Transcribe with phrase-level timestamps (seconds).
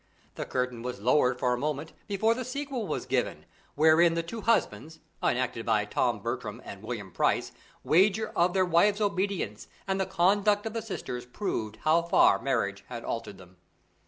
[0.33, 4.41] The curtain was lowered for a moment before the sequel was given, wherein the two
[4.41, 7.51] husbands, enacted by Tom Bertram and William Price,
[7.83, 12.83] wager of their wives' obedience, and the conduct of the sisters proved how far marriage
[12.87, 13.57] had altered them.